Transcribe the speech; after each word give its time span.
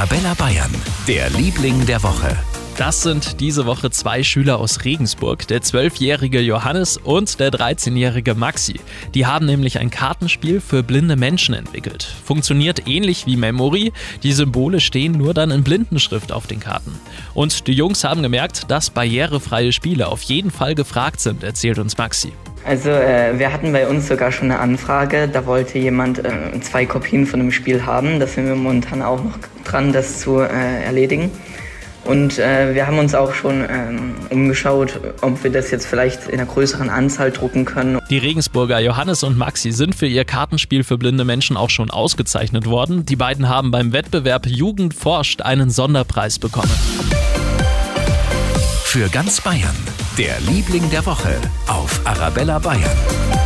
Arabella 0.00 0.32
Bayern, 0.32 0.74
der 1.06 1.28
Liebling 1.28 1.84
der 1.84 2.02
Woche. 2.02 2.34
Das 2.78 3.02
sind 3.02 3.38
diese 3.38 3.66
Woche 3.66 3.90
zwei 3.90 4.22
Schüler 4.22 4.58
aus 4.58 4.82
Regensburg, 4.86 5.46
der 5.46 5.60
zwölfjährige 5.60 6.40
Johannes 6.40 6.96
und 6.96 7.38
der 7.38 7.50
13-jährige 7.50 8.34
Maxi. 8.34 8.80
Die 9.12 9.26
haben 9.26 9.44
nämlich 9.44 9.78
ein 9.78 9.90
Kartenspiel 9.90 10.62
für 10.62 10.82
blinde 10.82 11.16
Menschen 11.16 11.54
entwickelt. 11.54 12.14
Funktioniert 12.24 12.88
ähnlich 12.88 13.26
wie 13.26 13.36
Memory. 13.36 13.92
Die 14.22 14.32
Symbole 14.32 14.80
stehen 14.80 15.12
nur 15.12 15.34
dann 15.34 15.50
in 15.50 15.64
Blindenschrift 15.64 16.32
auf 16.32 16.46
den 16.46 16.60
Karten. 16.60 16.98
Und 17.34 17.66
die 17.66 17.74
Jungs 17.74 18.02
haben 18.02 18.22
gemerkt, 18.22 18.70
dass 18.70 18.88
barrierefreie 18.88 19.72
Spiele 19.72 20.08
auf 20.08 20.22
jeden 20.22 20.50
Fall 20.50 20.74
gefragt 20.74 21.20
sind, 21.20 21.44
erzählt 21.44 21.78
uns 21.78 21.98
Maxi. 21.98 22.32
Also 22.64 22.88
äh, 22.88 23.38
wir 23.38 23.52
hatten 23.52 23.70
bei 23.70 23.86
uns 23.86 24.08
sogar 24.08 24.32
schon 24.32 24.50
eine 24.50 24.60
Anfrage, 24.60 25.28
da 25.28 25.44
wollte 25.44 25.78
jemand 25.78 26.24
äh, 26.24 26.58
zwei 26.62 26.86
Kopien 26.86 27.26
von 27.26 27.40
dem 27.40 27.52
Spiel 27.52 27.84
haben. 27.84 28.18
Da 28.18 28.26
sind 28.26 28.46
wir 28.46 28.54
momentan 28.54 29.02
auch 29.02 29.22
noch 29.22 29.38
dran, 29.70 29.92
das 29.92 30.20
zu 30.20 30.40
äh, 30.40 30.82
erledigen. 30.84 31.30
Und 32.04 32.38
äh, 32.38 32.74
wir 32.74 32.86
haben 32.86 32.98
uns 32.98 33.14
auch 33.14 33.34
schon 33.34 33.64
ähm, 33.68 34.14
umgeschaut, 34.30 35.00
ob 35.20 35.44
wir 35.44 35.50
das 35.50 35.70
jetzt 35.70 35.86
vielleicht 35.86 36.28
in 36.28 36.40
einer 36.40 36.46
größeren 36.46 36.88
Anzahl 36.88 37.30
drucken 37.30 37.66
können. 37.66 37.98
Die 38.08 38.18
Regensburger 38.18 38.80
Johannes 38.80 39.22
und 39.22 39.36
Maxi 39.36 39.70
sind 39.70 39.94
für 39.94 40.06
ihr 40.06 40.24
Kartenspiel 40.24 40.82
für 40.82 40.96
blinde 40.96 41.24
Menschen 41.24 41.56
auch 41.56 41.70
schon 41.70 41.90
ausgezeichnet 41.90 42.66
worden. 42.66 43.04
Die 43.04 43.16
beiden 43.16 43.48
haben 43.48 43.70
beim 43.70 43.92
Wettbewerb 43.92 44.46
Jugend 44.46 44.94
forscht 44.94 45.42
einen 45.42 45.70
Sonderpreis 45.70 46.38
bekommen. 46.38 46.72
Für 48.84 49.08
ganz 49.08 49.40
Bayern, 49.40 49.76
der 50.18 50.40
Liebling 50.40 50.90
der 50.90 51.06
Woche 51.06 51.36
auf 51.68 52.00
Arabella 52.04 52.58
Bayern. 52.58 53.39